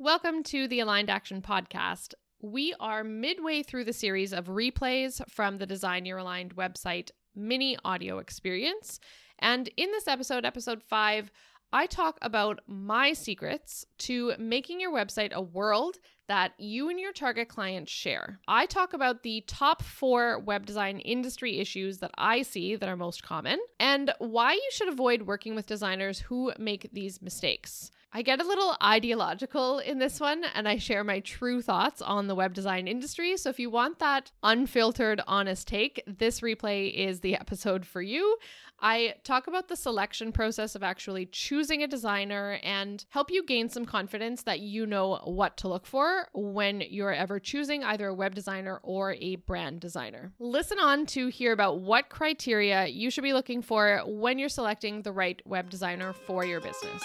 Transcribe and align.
Welcome 0.00 0.44
to 0.44 0.68
the 0.68 0.78
Aligned 0.78 1.10
Action 1.10 1.42
Podcast. 1.42 2.14
We 2.40 2.72
are 2.78 3.02
midway 3.02 3.64
through 3.64 3.82
the 3.82 3.92
series 3.92 4.32
of 4.32 4.44
replays 4.44 5.20
from 5.28 5.56
the 5.56 5.66
Design 5.66 6.06
Your 6.06 6.18
Aligned 6.18 6.54
website 6.54 7.10
mini 7.34 7.76
audio 7.84 8.18
experience. 8.18 9.00
And 9.40 9.68
in 9.76 9.90
this 9.90 10.06
episode, 10.06 10.44
episode 10.44 10.84
five, 10.84 11.32
I 11.72 11.86
talk 11.86 12.16
about 12.22 12.60
my 12.68 13.12
secrets 13.12 13.84
to 13.98 14.34
making 14.38 14.80
your 14.80 14.92
website 14.92 15.32
a 15.32 15.42
world 15.42 15.96
that 16.28 16.52
you 16.58 16.90
and 16.90 17.00
your 17.00 17.12
target 17.12 17.48
clients 17.48 17.90
share. 17.90 18.38
I 18.46 18.66
talk 18.66 18.92
about 18.92 19.24
the 19.24 19.42
top 19.48 19.82
four 19.82 20.38
web 20.38 20.64
design 20.64 21.00
industry 21.00 21.58
issues 21.58 21.98
that 21.98 22.12
I 22.16 22.42
see 22.42 22.76
that 22.76 22.88
are 22.88 22.96
most 22.96 23.24
common 23.24 23.58
and 23.80 24.14
why 24.20 24.52
you 24.52 24.68
should 24.70 24.88
avoid 24.88 25.22
working 25.22 25.56
with 25.56 25.66
designers 25.66 26.20
who 26.20 26.52
make 26.56 26.88
these 26.92 27.20
mistakes. 27.20 27.90
I 28.10 28.22
get 28.22 28.40
a 28.40 28.46
little 28.46 28.74
ideological 28.82 29.80
in 29.80 29.98
this 29.98 30.18
one 30.18 30.42
and 30.54 30.66
I 30.66 30.78
share 30.78 31.04
my 31.04 31.20
true 31.20 31.60
thoughts 31.60 32.00
on 32.00 32.26
the 32.26 32.34
web 32.34 32.54
design 32.54 32.88
industry. 32.88 33.36
So 33.36 33.50
if 33.50 33.60
you 33.60 33.68
want 33.68 33.98
that 33.98 34.32
unfiltered, 34.42 35.20
honest 35.26 35.68
take, 35.68 36.02
this 36.06 36.40
replay 36.40 36.92
is 36.92 37.20
the 37.20 37.36
episode 37.36 37.84
for 37.84 38.00
you. 38.00 38.38
I 38.80 39.16
talk 39.24 39.46
about 39.46 39.68
the 39.68 39.76
selection 39.76 40.32
process 40.32 40.74
of 40.74 40.82
actually 40.82 41.26
choosing 41.26 41.82
a 41.82 41.88
designer 41.88 42.60
and 42.62 43.04
help 43.10 43.30
you 43.30 43.44
gain 43.44 43.68
some 43.68 43.84
confidence 43.84 44.44
that 44.44 44.60
you 44.60 44.86
know 44.86 45.20
what 45.24 45.56
to 45.58 45.68
look 45.68 45.84
for 45.84 46.28
when 46.32 46.82
you're 46.88 47.12
ever 47.12 47.38
choosing 47.38 47.84
either 47.84 48.06
a 48.06 48.14
web 48.14 48.34
designer 48.34 48.80
or 48.82 49.14
a 49.14 49.36
brand 49.36 49.80
designer. 49.80 50.32
Listen 50.38 50.78
on 50.78 51.06
to 51.06 51.26
hear 51.26 51.52
about 51.52 51.80
what 51.80 52.08
criteria 52.08 52.86
you 52.86 53.10
should 53.10 53.24
be 53.24 53.32
looking 53.32 53.60
for 53.60 54.00
when 54.06 54.38
you're 54.38 54.48
selecting 54.48 55.02
the 55.02 55.12
right 55.12 55.42
web 55.44 55.68
designer 55.68 56.12
for 56.12 56.44
your 56.44 56.60
business. 56.60 57.02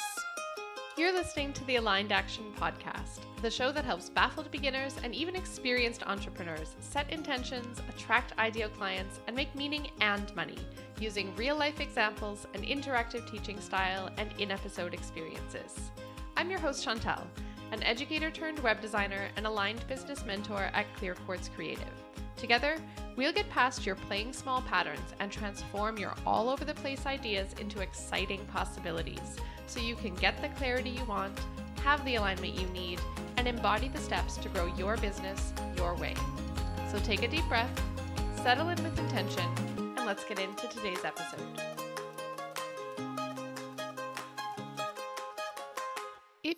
You're 0.95 1.11
listening 1.11 1.53
to 1.53 1.65
the 1.65 1.77
Aligned 1.77 2.11
Action 2.11 2.53
Podcast, 2.55 3.21
the 3.41 3.49
show 3.49 3.71
that 3.71 3.83
helps 3.83 4.11
baffled 4.11 4.52
beginners 4.52 4.95
and 5.03 5.16
even 5.16 5.35
experienced 5.35 6.05
entrepreneurs 6.05 6.75
set 6.81 7.11
intentions, 7.11 7.81
attract 7.89 8.38
ideal 8.38 8.69
clients, 8.69 9.19
and 9.25 9.36
make 9.36 9.55
meaning 9.55 9.89
and 10.02 10.33
money 10.36 10.59
using 10.99 11.36
real 11.36 11.58
life 11.58 11.80
examples, 11.80 12.45
an 12.53 12.61
interactive 12.61 13.27
teaching 13.27 13.59
style, 13.59 14.11
and 14.17 14.30
in 14.38 14.52
episode 14.52 14.94
experiences. 14.94 15.89
I'm 16.38 16.52
your 16.52 16.59
host, 16.59 16.86
Chantel, 16.86 17.23
an 17.71 17.81
educator 17.81 18.30
turned 18.30 18.59
web 18.59 18.80
designer 18.80 19.30
and 19.36 19.47
aligned 19.47 19.88
business 19.88 20.23
mentor 20.23 20.69
at 20.75 20.86
Clear 20.97 21.16
Quartz 21.25 21.49
Creative. 21.49 21.89
Together, 22.38 22.75
we'll 23.16 23.33
get 23.33 23.50
past 23.50 23.86
your 23.86 23.95
playing 23.95 24.33
small 24.33 24.61
patterns 24.61 25.14
and 25.19 25.31
transform 25.31 25.97
your 25.97 26.14
all 26.25 26.50
over 26.50 26.66
the 26.66 26.73
place 26.73 27.06
ideas 27.06 27.53
into 27.59 27.81
exciting 27.81 28.44
possibilities 28.52 29.38
so 29.67 29.80
you 29.80 29.95
can 29.95 30.14
get 30.16 30.42
the 30.42 30.50
clarity 30.50 30.89
you 30.89 31.05
want, 31.05 31.38
have 31.83 32.03
the 32.05 32.16
alignment 32.16 32.53
you 32.53 32.67
need, 32.67 33.00
and 33.38 33.47
embody 33.47 33.88
the 33.88 33.97
steps 33.97 34.38
to 34.38 34.50
grow 34.50 34.67
your 34.78 34.97
business 34.97 35.53
your 35.78 35.95
way. 35.95 36.14
So 36.92 37.00
take 37.00 37.23
a 37.23 37.28
deep 37.28 37.47
breath, 37.47 37.81
settle 38.36 38.70
in 38.70 38.81
with 38.83 38.97
intention, 39.00 39.45
and 39.77 40.05
let's 40.05 40.23
get 40.25 40.39
into 40.39 40.67
today's 40.67 41.03
episode. 41.03 41.83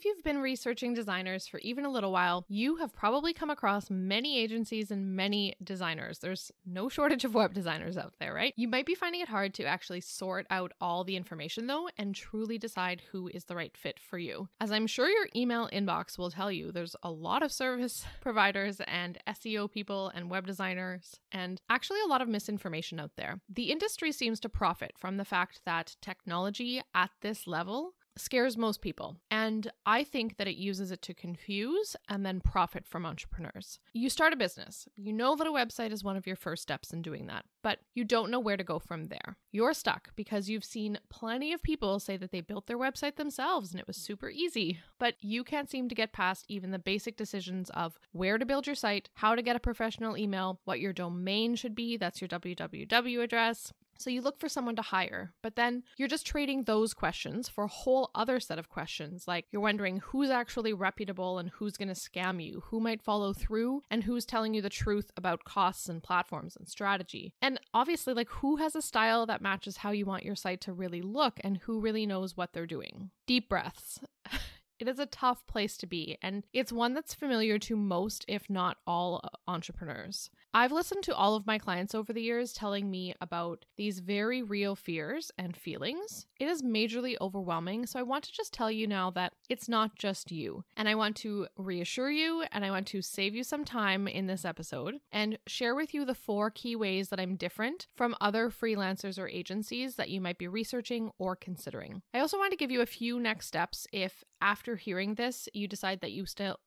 You've 0.06 0.23
been 0.23 0.38
researching 0.38 0.94
designers 0.94 1.48
for 1.48 1.59
even 1.59 1.84
a 1.84 1.89
little 1.89 2.11
while, 2.11 2.45
you 2.48 2.78
have 2.78 2.94
probably 2.94 3.34
come 3.34 3.50
across 3.50 3.89
many 3.89 4.39
agencies 4.39 4.92
and 4.92 5.16
many 5.16 5.56
designers. 5.64 6.20
There's 6.20 6.52
no 6.66 6.88
shortage 6.95 7.25
of 7.25 7.34
web 7.34 7.53
designers 7.53 7.97
out 7.97 8.14
there, 8.20 8.34
right? 8.34 8.53
You 8.56 8.67
might 8.67 8.86
be 8.86 8.95
finding 8.95 9.22
it 9.22 9.28
hard 9.28 9.53
to 9.56 9.66
actually 9.66 10.02
sort 10.02 10.45
out 10.50 10.72
all 10.80 11.03
the 11.03 11.16
information 11.16 11.67
though 11.67 11.89
and 11.97 12.14
truly 12.14 12.58
decide 12.58 13.02
who 13.12 13.28
is 13.30 13.45
the 13.45 13.56
right 13.56 13.75
fit 13.75 14.00
for 14.00 14.17
you. 14.20 14.47
As 14.62 14.72
I'm 14.72 14.88
sure 14.88 15.09
your 15.09 15.28
email 15.36 15.67
inbox 15.73 16.17
will 16.17 16.31
tell 16.31 16.52
you, 16.52 16.72
there's 16.72 16.95
a 17.02 17.12
lot 17.12 17.42
of 17.42 17.52
service 17.52 18.06
providers 18.22 18.80
and 18.88 19.17
SEO 19.28 19.72
people 19.72 20.12
and 20.14 20.30
web 20.30 20.45
designers 20.45 21.19
and 21.31 21.59
actually 21.69 22.00
a 22.02 22.08
lot 22.08 22.22
of 22.22 22.28
misinformation 22.28 23.00
out 23.00 23.12
there. 23.17 23.40
The 23.50 23.72
industry 23.72 24.12
seems 24.12 24.40
to 24.41 24.50
profit 24.50 24.94
from 24.97 25.18
the 25.18 25.25
fact 25.25 25.62
that 25.66 25.96
technology 26.02 26.81
at 26.94 27.09
this 27.22 27.47
level 27.47 27.94
scares 28.18 28.58
most 28.58 28.81
people. 28.81 29.18
And 29.30 29.72
I 29.86 30.03
think 30.03 30.38
that 30.38 30.48
it 30.48 30.56
uses 30.56 30.92
it 30.92 31.02
to 31.03 31.14
confuse 31.14 31.96
and 32.08 32.26
then 32.26 32.40
profit 32.40 32.86
from 32.88 33.06
entrepreneurs. 33.06 33.80
You 33.94 34.09
start 34.09 34.34
a 34.34 34.38
business, 34.38 34.88
you 34.96 35.14
know 35.14 35.36
that 35.36 35.48
a 35.48 35.52
website 35.52 35.92
is 35.92 36.03
one 36.03 36.18
of 36.18 36.28
your 36.28 36.36
first 36.36 36.64
steps 36.64 36.92
in 36.92 37.02
doing 37.02 37.28
that, 37.28 37.46
but 37.62 37.80
you 37.94 38.03
don't 38.03 38.31
know 38.31 38.40
where 38.40 38.58
to 38.58 38.64
go 38.64 38.80
from 38.80 39.06
there. 39.06 39.38
You're 39.52 39.74
stuck 39.74 40.16
because 40.16 40.50
you've 40.50 40.64
seen 40.64 41.00
plenty 41.09 41.53
of 41.53 41.64
people 41.64 42.00
say 42.00 42.18
that 42.18 42.31
they 42.31 42.42
built 42.42 42.68
their 42.68 42.78
website 42.78 43.16
themselves 43.16 43.72
and 43.72 43.80
it 43.80 43.88
was 43.88 43.98
super 43.98 44.30
easy, 44.30 44.80
but 45.00 45.16
you 45.22 45.44
can't 45.44 45.70
seem 45.70 45.90
to 45.90 45.96
get 45.96 46.14
past 46.14 46.46
even 46.47 46.72
the 46.72 46.80
basic 46.80 47.18
decisions 47.18 47.70
of 47.72 48.00
where 48.12 48.38
to 48.38 48.46
build 48.46 48.68
your 48.68 48.76
site, 48.76 49.09
how 49.16 49.36
to 49.36 49.42
get 49.42 49.56
a 49.56 49.59
professional 49.59 50.18
email, 50.18 50.59
what 50.66 50.80
your 50.80 50.94
domain 50.94 51.56
should 51.56 51.76
be, 51.76 51.97
that's 51.97 52.22
your 52.22 52.28
www 52.28 53.24
address, 53.24 53.74
so 53.97 54.09
you 54.09 54.22
look 54.22 54.39
for 54.39 54.50
someone 54.50 54.75
to 54.75 54.81
hire, 54.81 55.33
but 55.41 55.56
then 55.56 55.83
you're 55.97 56.07
just 56.07 56.25
trading 56.25 56.63
those 56.63 56.94
questions 56.94 57.47
for 57.50 57.63
a 57.63 57.69
whole 57.69 58.11
other 58.13 58.39
set 58.39 58.59
of 58.59 58.69
questions. 58.69 59.25
Like 59.28 59.45
you're 59.51 59.61
wondering 59.61 60.00
who's 60.00 60.29
actually 60.29 60.73
reputable 60.73 61.38
and 61.39 61.50
who's 61.50 61.78
going 61.78 61.88
to 61.88 61.94
scam 61.94 62.44
you, 62.44 62.63
who 62.67 62.79
might 62.79 63.01
follow 63.01 63.34
through, 63.34 63.81
and 63.89 64.03
who's 64.03 64.25
telling 64.25 64.53
you 64.53 64.61
the 64.61 64.69
truth 64.69 65.11
about 65.17 65.44
costs 65.44 65.89
and 65.89 66.03
platforms 66.03 66.55
and 66.55 66.67
strategy. 66.67 67.34
And 67.41 67.59
obviously, 67.73 68.13
like 68.13 68.29
who 68.29 68.57
has 68.57 68.75
a 68.75 68.81
style 68.81 69.25
that 69.25 69.41
matches 69.41 69.78
how 69.78 69.91
you 69.91 70.05
want 70.05 70.25
your 70.25 70.35
site 70.35 70.61
to 70.61 70.73
really 70.73 71.01
look 71.01 71.39
and 71.44 71.57
who 71.57 71.79
really 71.79 72.05
knows 72.05 72.35
what 72.35 72.53
they're 72.53 72.66
doing. 72.66 73.11
Deep 73.28 73.50
breaths. 73.50 74.00
It 74.78 74.89
is 74.89 75.00
a 75.00 75.05
tough 75.05 75.47
place 75.47 75.78
to 75.78 75.88
be, 75.88 76.17
and 76.22 76.44
it's 76.51 76.72
one 76.72 76.94
that's 76.94 77.13
familiar 77.13 77.57
to 77.59 77.78
most, 77.78 78.25
if 78.28 78.50
not 78.50 78.78
all, 78.85 79.22
uh, 79.23 79.29
entrepreneurs. 79.50 80.29
I've 80.57 80.71
listened 80.71 81.03
to 81.03 81.16
all 81.16 81.35
of 81.35 81.45
my 81.45 81.57
clients 81.57 81.93
over 81.93 82.13
the 82.13 82.21
years 82.21 82.53
telling 82.53 82.89
me 82.89 83.13
about 83.19 83.66
these 83.75 83.99
very 83.99 84.41
real 84.41 84.73
fears 84.73 85.29
and 85.38 85.53
feelings. 85.53 86.27
It 86.39 86.47
is 86.47 86.61
majorly 86.61 87.17
overwhelming, 87.19 87.85
so 87.85 87.99
I 87.99 88.03
want 88.03 88.23
to 88.23 88.31
just 88.31 88.53
tell 88.53 88.71
you 88.71 88.88
now 88.88 89.09
that 89.11 89.33
it's 89.49 89.67
not 89.67 89.97
just 89.97 90.31
you. 90.31 90.63
And 90.77 90.88
I 90.88 90.95
want 90.95 91.17
to 91.17 91.47
reassure 91.57 92.09
you 92.09 92.45
and 92.53 92.63
I 92.63 92.71
want 92.71 92.88
to 92.88 93.01
save 93.01 93.35
you 93.35 93.43
some 93.43 93.66
time 93.66 94.07
in 94.07 94.27
this 94.27 94.45
episode 94.45 94.95
and 95.11 95.38
share 95.45 95.75
with 95.75 95.93
you 95.93 96.05
the 96.05 96.16
four 96.16 96.51
key 96.51 96.77
ways 96.77 97.09
that 97.09 97.19
I'm 97.19 97.35
different 97.35 97.87
from 97.93 98.16
other 98.22 98.49
freelancers 98.49 99.19
or 99.19 99.27
agencies 99.27 99.97
that 99.97 100.09
you 100.09 100.22
might 100.22 100.37
be 100.37 100.47
researching 100.47 101.11
or 101.19 101.35
considering. 101.35 102.01
I 102.13 102.22
also 102.22 102.37
want 102.37 102.51
to 102.51 102.57
give 102.57 102.72
you 102.72 102.79
a 102.79 102.85
few 102.85 103.19
next 103.19 103.47
steps 103.47 103.87
if 103.91 104.23
after 104.39 104.77
hearing 104.77 105.16
this 105.16 105.49
you 105.51 105.67
decide 105.67 105.99
that 105.99 106.13
you 106.13 106.25
still 106.25 106.59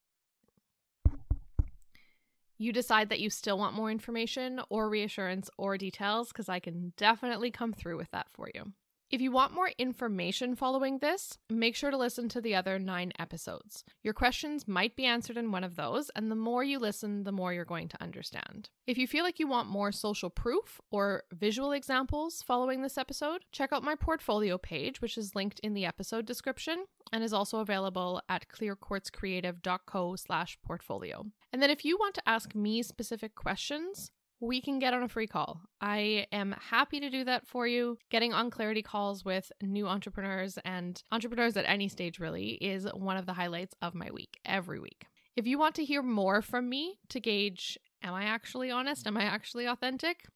you 2.58 2.72
decide 2.72 3.08
that 3.08 3.20
you 3.20 3.30
still 3.30 3.56
want 3.56 3.74
more 3.74 3.90
information 3.90 4.60
or 4.68 4.88
reassurance 4.88 5.48
or 5.56 5.78
details, 5.78 6.28
because 6.28 6.48
I 6.48 6.58
can 6.58 6.92
definitely 6.96 7.50
come 7.50 7.72
through 7.72 7.96
with 7.96 8.10
that 8.10 8.26
for 8.30 8.50
you. 8.54 8.72
If 9.10 9.22
you 9.22 9.32
want 9.32 9.54
more 9.54 9.70
information 9.78 10.54
following 10.54 10.98
this, 10.98 11.38
make 11.48 11.74
sure 11.74 11.90
to 11.90 11.96
listen 11.96 12.28
to 12.28 12.42
the 12.42 12.54
other 12.54 12.78
nine 12.78 13.12
episodes. 13.18 13.82
Your 14.02 14.12
questions 14.12 14.68
might 14.68 14.96
be 14.96 15.06
answered 15.06 15.38
in 15.38 15.50
one 15.50 15.64
of 15.64 15.76
those, 15.76 16.10
and 16.14 16.30
the 16.30 16.36
more 16.36 16.62
you 16.62 16.78
listen, 16.78 17.24
the 17.24 17.32
more 17.32 17.54
you're 17.54 17.64
going 17.64 17.88
to 17.88 18.02
understand. 18.02 18.68
If 18.86 18.98
you 18.98 19.06
feel 19.06 19.24
like 19.24 19.38
you 19.38 19.46
want 19.46 19.70
more 19.70 19.92
social 19.92 20.28
proof 20.28 20.78
or 20.90 21.22
visual 21.32 21.72
examples 21.72 22.42
following 22.42 22.82
this 22.82 22.98
episode, 22.98 23.44
check 23.50 23.72
out 23.72 23.82
my 23.82 23.94
portfolio 23.94 24.58
page, 24.58 25.00
which 25.00 25.16
is 25.16 25.34
linked 25.34 25.58
in 25.60 25.72
the 25.72 25.86
episode 25.86 26.26
description 26.26 26.84
and 27.10 27.24
is 27.24 27.32
also 27.32 27.60
available 27.60 28.20
at 28.28 28.46
clearquartzcreative.co 28.48 30.16
slash 30.16 30.58
portfolio. 30.62 31.24
And 31.52 31.62
then 31.62 31.70
if 31.70 31.84
you 31.84 31.96
want 31.98 32.14
to 32.16 32.28
ask 32.28 32.54
me 32.54 32.82
specific 32.82 33.34
questions, 33.34 34.10
we 34.40 34.60
can 34.60 34.78
get 34.78 34.94
on 34.94 35.02
a 35.02 35.08
free 35.08 35.26
call. 35.26 35.62
I 35.80 36.26
am 36.30 36.54
happy 36.70 37.00
to 37.00 37.10
do 37.10 37.24
that 37.24 37.46
for 37.46 37.66
you. 37.66 37.98
Getting 38.10 38.32
on 38.32 38.50
clarity 38.50 38.82
calls 38.82 39.24
with 39.24 39.50
new 39.62 39.88
entrepreneurs 39.88 40.58
and 40.64 41.02
entrepreneurs 41.10 41.56
at 41.56 41.64
any 41.66 41.88
stage 41.88 42.20
really 42.20 42.50
is 42.52 42.86
one 42.94 43.16
of 43.16 43.26
the 43.26 43.32
highlights 43.32 43.74
of 43.82 43.94
my 43.94 44.10
week 44.12 44.38
every 44.44 44.78
week. 44.78 45.06
If 45.36 45.46
you 45.46 45.58
want 45.58 45.74
to 45.76 45.84
hear 45.84 46.02
more 46.02 46.42
from 46.42 46.68
me 46.68 46.98
to 47.08 47.20
gauge, 47.20 47.78
am 48.02 48.14
I 48.14 48.24
actually 48.24 48.70
honest? 48.70 49.06
Am 49.06 49.16
I 49.16 49.22
actually 49.22 49.66
authentic? 49.66 50.26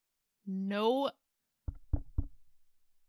No 0.46 1.10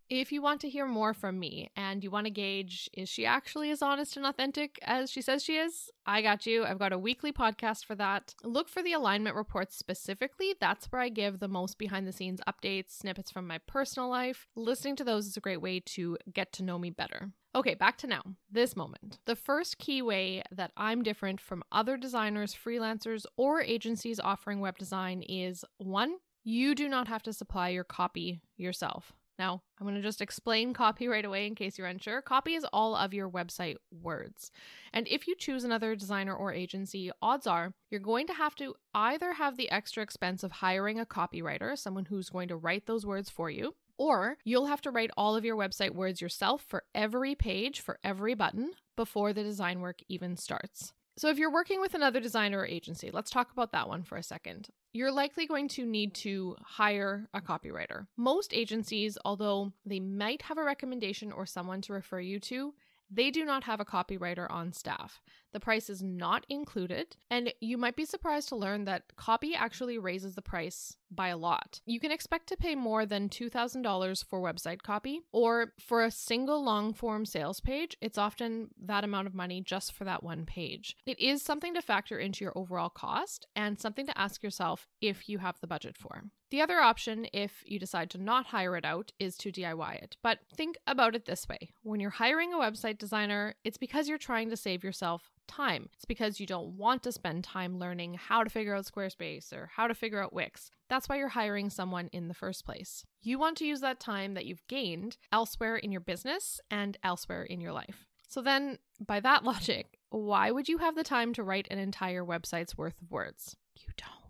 if 0.10 0.32
you 0.32 0.42
want 0.42 0.62
to 0.62 0.70
hear 0.70 0.86
more 0.86 1.14
from 1.14 1.40
me 1.40 1.72
and 1.76 2.04
you 2.04 2.12
want 2.12 2.26
to 2.26 2.32
gauge, 2.32 2.90
is 2.94 3.10
she 3.10 3.26
actually 3.26 3.72
as 3.72 3.82
honest 3.82 4.18
and 4.18 4.26
authentic 4.26 4.80
as 4.84 5.10
she 5.10 5.22
says 5.22 5.44
she 5.44 5.58
is? 5.58 5.90
I 6.06 6.22
got 6.22 6.46
you. 6.46 6.66
I've 6.66 6.80
got 6.80 6.94
a 6.94 6.98
weekly 6.98 7.32
podcast 7.32 7.86
for 7.86 7.96
that. 7.96 8.36
Look 8.44 8.70
for 8.70 8.84
the 8.84 8.94
alignment 8.94 9.36
reports 9.36 9.78
specifically. 9.78 10.56
That's 10.60 10.86
where 10.92 11.02
I 11.02 11.10
give 11.10 11.40
the 11.40 11.48
most 11.48 11.78
behind 11.78 12.08
the 12.08 12.14
scenes 12.14 12.42
updates, 12.48 12.92
snippets 12.92 13.32
from 13.32 13.48
my 13.48 13.58
personal 13.60 14.10
life. 14.10 14.48
Listening 14.56 14.96
to 14.98 15.04
those 15.04 15.28
is 15.28 15.38
a 15.38 15.42
great 15.42 15.62
way 15.62 15.80
to 15.80 16.18
get 16.32 16.54
to 16.54 16.64
know 16.64 16.78
me 16.78 16.90
better. 16.90 17.32
Okay, 17.56 17.76
back 17.76 17.98
to 18.00 18.08
now, 18.08 18.24
this 18.52 18.76
moment. 18.76 19.20
The 19.26 19.36
first 19.36 19.78
key 19.78 20.02
way 20.02 20.42
that 20.52 20.72
I'm 20.76 21.04
different 21.04 21.40
from 21.40 21.64
other 21.72 21.98
designers, 21.98 22.56
freelancers, 22.56 23.26
or 23.38 23.62
agencies 23.62 24.20
offering 24.20 24.60
web 24.60 24.78
design 24.78 25.22
is 25.22 25.64
one, 25.78 26.16
you 26.44 26.74
do 26.76 26.90
not 26.90 27.08
have 27.08 27.24
to 27.24 27.34
supply 27.34 27.70
your 27.70 27.84
copy 27.84 28.42
yourself. 28.58 29.14
Now, 29.44 29.62
I'm 29.78 29.86
going 29.86 29.98
to 29.98 30.02
just 30.02 30.22
explain 30.22 30.74
copy 30.74 31.10
right 31.10 31.26
away 31.26 31.46
in 31.46 31.54
case 31.54 31.78
you're 31.78 31.88
unsure. 31.88 32.22
Copy 32.22 32.54
is 32.54 32.66
all 32.72 32.96
of 32.96 33.14
your 33.14 33.30
website 33.30 33.76
words. 33.92 34.52
And 34.94 35.06
if 35.10 35.28
you 35.28 35.36
choose 35.36 35.66
another 35.66 35.98
designer 35.98 36.34
or 36.34 36.54
agency, 36.54 37.12
odds 37.22 37.46
are 37.46 37.74
you're 37.92 38.00
going 38.00 38.26
to 38.28 38.34
have 38.34 38.56
to 38.56 38.74
either 38.96 39.34
have 39.34 39.58
the 39.58 39.70
extra 39.70 40.02
expense 40.02 40.44
of 40.44 40.54
hiring 40.54 40.98
a 40.98 41.06
copywriter, 41.06 41.78
someone 41.78 42.06
who's 42.06 42.30
going 42.30 42.48
to 42.48 42.56
write 42.56 42.86
those 42.86 43.06
words 43.06 43.30
for 43.30 43.50
you, 43.50 43.76
or 43.98 44.38
you'll 44.46 44.68
have 44.68 44.82
to 44.84 44.92
write 44.92 45.12
all 45.18 45.36
of 45.36 45.44
your 45.44 45.58
website 45.58 45.94
words 45.94 46.22
yourself 46.22 46.64
for 46.66 46.86
every 46.96 47.36
page, 47.36 47.82
for 47.82 48.00
every 48.02 48.36
button, 48.36 48.72
before 48.96 49.34
the 49.34 49.44
design 49.44 49.82
work 49.82 50.00
even 50.08 50.38
starts. 50.38 50.94
So, 51.18 51.28
if 51.28 51.38
you're 51.38 51.52
working 51.52 51.82
with 51.82 51.94
another 51.94 52.22
designer 52.22 52.60
or 52.60 52.66
agency, 52.66 53.12
let's 53.12 53.30
talk 53.30 53.52
about 53.52 53.74
that 53.74 53.90
one 53.90 54.04
for 54.04 54.18
a 54.18 54.24
second. 54.24 54.70
You're 54.96 55.12
likely 55.12 55.48
going 55.48 55.70
to 55.70 55.88
need 55.88 56.14
to 56.16 56.56
hire 56.62 57.28
a 57.34 57.42
copywriter. 57.42 58.06
Most 58.16 58.54
agencies, 58.54 59.18
although 59.26 59.74
they 59.88 60.00
might 60.00 60.44
have 60.44 60.60
a 60.60 60.64
recommendation 60.64 61.32
or 61.32 61.48
someone 61.48 61.82
to 61.82 61.94
refer 61.94 62.20
you 62.20 62.40
to, 62.42 62.76
they 63.10 63.32
do 63.32 63.44
not 63.44 63.64
have 63.64 63.80
a 63.80 63.86
copywriter 63.86 64.46
on 64.52 64.72
staff. 64.72 65.20
The 65.54 65.60
price 65.60 65.90
is 65.90 66.02
not 66.02 66.46
included, 66.50 67.16
and 67.30 67.54
you 67.62 67.78
might 67.78 67.96
be 67.96 68.06
surprised 68.06 68.50
to 68.50 68.56
learn 68.56 68.86
that 68.86 69.16
copy 69.16 69.54
actually 69.56 70.00
raises 70.00 70.34
the 70.36 70.42
price 70.42 70.98
by 71.12 71.28
a 71.28 71.38
lot. 71.38 71.80
You 71.86 72.00
can 72.00 72.12
expect 72.12 72.48
to 72.48 72.58
pay 72.58 72.74
more 72.74 73.06
than 73.06 73.30
$2,000 73.30 74.26
for 74.26 74.42
website 74.42 74.82
copy, 74.82 75.22
or 75.32 75.74
for 75.80 76.04
a 76.04 76.12
single 76.12 76.64
long 76.64 76.94
form 76.94 77.26
sales 77.26 77.60
page, 77.60 77.96
it's 78.02 78.18
often 78.18 78.70
that 78.84 79.04
amount 79.04 79.28
of 79.28 79.36
money 79.36 79.62
just 79.62 79.94
for 79.94 80.06
that 80.06 80.24
one 80.24 80.46
page. 80.46 80.98
It 81.06 81.20
is 81.20 81.44
something 81.44 81.76
to 81.76 81.82
factor 81.82 82.18
into 82.18 82.44
your 82.44 82.58
overall 82.58 82.90
cost 82.90 83.46
and 83.56 83.80
something 83.80 84.08
to 84.08 84.18
ask 84.18 84.42
yourself 84.42 84.88
if 85.02 85.30
you 85.30 85.38
have 85.38 85.60
the 85.62 85.68
budget 85.68 85.98
for. 85.98 86.24
The 86.54 86.62
other 86.62 86.80
option, 86.80 87.26
if 87.34 87.64
you 87.66 87.80
decide 87.80 88.12
to 88.12 88.20
not 88.20 88.46
hire 88.46 88.78
it 88.78 88.86
out, 88.86 89.12
is 89.20 89.38
to 89.38 89.52
DIY 89.52 90.04
it. 90.04 90.18
But 90.22 90.40
think 90.56 90.78
about 90.86 91.16
it 91.16 91.26
this 91.26 91.48
way 91.50 91.72
when 91.82 92.00
you're 92.00 92.12
hiring 92.12 92.54
a 92.54 92.58
website 92.58 93.00
designer, 93.00 93.56
it's 93.64 93.78
because 93.78 94.08
you're 94.08 94.20
trying 94.20 94.52
to 94.52 94.58
save 94.58 94.84
yourself 94.84 95.32
time. 95.48 95.90
It's 95.94 96.06
because 96.06 96.40
you 96.40 96.46
don't 96.46 96.78
want 96.78 97.04
to 97.04 97.12
spend 97.12 97.44
time 97.44 97.80
learning 97.80 98.16
how 98.16 98.44
to 98.44 98.50
figure 98.50 98.76
out 98.76 98.86
Squarespace 98.86 99.54
or 99.54 99.70
how 99.76 99.88
to 99.88 99.96
figure 99.96 100.22
out 100.22 100.34
Wix. 100.34 100.72
That's 100.90 101.10
why 101.10 101.18
you're 101.18 101.30
hiring 101.30 101.70
someone 101.70 102.10
in 102.12 102.28
the 102.28 102.34
first 102.34 102.66
place. 102.66 103.06
You 103.22 103.40
want 103.40 103.58
to 103.58 103.66
use 103.66 103.82
that 103.82 104.00
time 104.00 104.34
that 104.34 104.46
you've 104.46 104.68
gained 104.68 105.18
elsewhere 105.32 105.76
in 105.76 105.92
your 105.92 106.02
business 106.02 106.60
and 106.70 106.98
elsewhere 107.04 107.44
in 107.44 107.62
your 107.62 107.74
life. 107.74 108.08
So 108.28 108.42
then, 108.42 108.80
by 109.06 109.20
that 109.20 109.44
logic, 109.46 109.98
why 110.10 110.52
would 110.52 110.70
you 110.70 110.80
have 110.80 110.96
the 110.96 111.04
time 111.04 111.34
to 111.34 111.44
write 111.44 111.68
an 111.70 111.80
entire 111.80 112.24
website's 112.24 112.78
worth 112.78 113.02
of 113.02 113.12
words? 113.12 113.56
You 113.76 113.88
don't. 113.98 114.23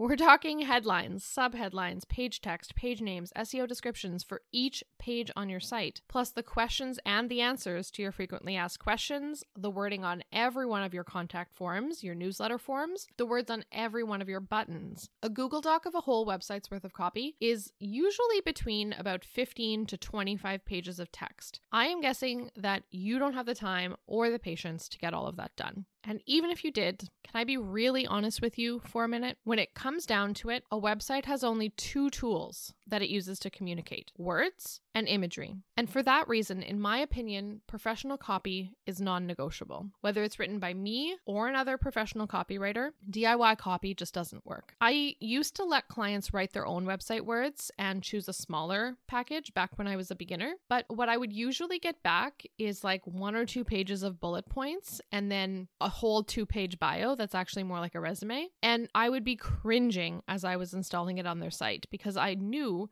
We're 0.00 0.14
talking 0.14 0.60
headlines, 0.60 1.24
subheadlines, 1.24 2.06
page 2.08 2.40
text, 2.40 2.76
page 2.76 3.00
names, 3.00 3.32
SEO 3.36 3.66
descriptions 3.66 4.22
for 4.22 4.42
each 4.52 4.84
page 5.00 5.28
on 5.34 5.48
your 5.48 5.58
site, 5.58 6.02
plus 6.06 6.30
the 6.30 6.44
questions 6.44 7.00
and 7.04 7.28
the 7.28 7.40
answers 7.40 7.90
to 7.90 8.02
your 8.02 8.12
frequently 8.12 8.54
asked 8.54 8.78
questions, 8.78 9.42
the 9.56 9.72
wording 9.72 10.04
on 10.04 10.22
every 10.32 10.66
one 10.66 10.84
of 10.84 10.94
your 10.94 11.02
contact 11.02 11.52
forms, 11.52 12.04
your 12.04 12.14
newsletter 12.14 12.58
forms, 12.58 13.08
the 13.16 13.26
words 13.26 13.50
on 13.50 13.64
every 13.72 14.04
one 14.04 14.22
of 14.22 14.28
your 14.28 14.38
buttons. 14.38 15.10
A 15.20 15.28
Google 15.28 15.60
Doc 15.60 15.84
of 15.84 15.96
a 15.96 16.02
whole 16.02 16.24
website's 16.24 16.70
worth 16.70 16.84
of 16.84 16.92
copy 16.92 17.34
is 17.40 17.72
usually 17.80 18.40
between 18.44 18.92
about 18.92 19.24
15 19.24 19.84
to 19.86 19.96
25 19.96 20.64
pages 20.64 21.00
of 21.00 21.10
text. 21.10 21.58
I 21.72 21.86
am 21.86 22.00
guessing 22.00 22.52
that 22.54 22.84
you 22.92 23.18
don't 23.18 23.34
have 23.34 23.46
the 23.46 23.54
time 23.56 23.96
or 24.06 24.30
the 24.30 24.38
patience 24.38 24.88
to 24.90 24.98
get 24.98 25.12
all 25.12 25.26
of 25.26 25.34
that 25.38 25.56
done. 25.56 25.86
And 26.04 26.22
even 26.26 26.50
if 26.50 26.64
you 26.64 26.70
did, 26.70 27.08
can 27.24 27.40
I 27.40 27.44
be 27.44 27.56
really 27.56 28.06
honest 28.06 28.40
with 28.40 28.58
you 28.58 28.80
for 28.80 29.04
a 29.04 29.08
minute? 29.08 29.38
When 29.44 29.58
it 29.58 29.74
comes 29.74 30.06
down 30.06 30.34
to 30.34 30.50
it, 30.50 30.64
a 30.70 30.80
website 30.80 31.26
has 31.26 31.44
only 31.44 31.70
two 31.70 32.08
tools 32.10 32.72
that 32.88 33.02
it 33.02 33.08
uses 33.08 33.38
to 33.40 33.50
communicate 33.50 34.12
words 34.16 34.80
and 34.94 35.06
imagery. 35.06 35.54
And 35.76 35.88
for 35.88 36.02
that 36.02 36.28
reason, 36.28 36.62
in 36.62 36.80
my 36.80 36.98
opinion, 36.98 37.60
professional 37.66 38.16
copy 38.16 38.72
is 38.86 39.00
non 39.00 39.26
negotiable. 39.26 39.86
Whether 40.00 40.22
it's 40.22 40.38
written 40.38 40.58
by 40.58 40.74
me 40.74 41.16
or 41.24 41.48
another 41.48 41.78
professional 41.78 42.26
copywriter, 42.26 42.90
DIY 43.10 43.58
copy 43.58 43.94
just 43.94 44.12
doesn't 44.12 44.44
work. 44.44 44.74
I 44.80 45.14
used 45.20 45.54
to 45.56 45.64
let 45.64 45.88
clients 45.88 46.34
write 46.34 46.52
their 46.52 46.66
own 46.66 46.84
website 46.84 47.20
words 47.20 47.70
and 47.78 48.02
choose 48.02 48.28
a 48.28 48.32
smaller 48.32 48.96
package 49.06 49.54
back 49.54 49.78
when 49.78 49.86
I 49.86 49.96
was 49.96 50.10
a 50.10 50.16
beginner. 50.16 50.54
But 50.68 50.84
what 50.88 51.08
I 51.08 51.16
would 51.16 51.32
usually 51.32 51.78
get 51.78 52.02
back 52.02 52.44
is 52.58 52.82
like 52.82 53.06
one 53.06 53.36
or 53.36 53.46
two 53.46 53.64
pages 53.64 54.02
of 54.02 54.20
bullet 54.20 54.48
points 54.48 55.00
and 55.12 55.30
then 55.30 55.68
a 55.80 55.88
whole 55.88 56.24
two 56.24 56.44
page 56.44 56.78
bio 56.78 57.14
that's 57.14 57.34
actually 57.34 57.62
more 57.64 57.78
like 57.78 57.94
a 57.94 58.00
resume. 58.00 58.48
And 58.62 58.88
I 58.94 59.08
would 59.08 59.24
be 59.24 59.36
cringing 59.36 60.22
as 60.26 60.44
I 60.44 60.56
was 60.56 60.74
installing 60.74 61.18
it 61.18 61.26
on 61.26 61.38
their 61.38 61.50
site 61.50 61.86
because 61.90 62.16
I 62.16 62.34